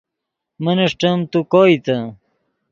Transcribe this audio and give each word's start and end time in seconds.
من 0.63 0.77
اݰٹیم 0.85 1.19
تو 1.31 1.39
کوئیتے 1.51 1.97